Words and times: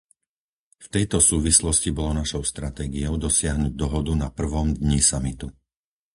V 0.81 0.87
tejto 0.93 1.17
súvislosti 1.29 1.89
bolo 1.97 2.11
našou 2.25 2.41
stratégiou 2.51 3.15
dosiahnuť 3.27 3.71
dohodu 3.83 4.13
na 4.23 4.27
prvom 4.39 4.67
dni 4.81 4.97
samitu. 5.11 5.47